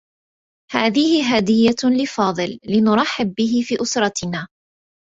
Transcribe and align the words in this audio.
هذه 0.71 1.35
هديّة 1.35 2.03
لفاضل 2.03 2.59
لنرحّب 2.67 3.33
به 3.37 3.61
في 3.67 3.81
أسرتنا. 3.81 4.47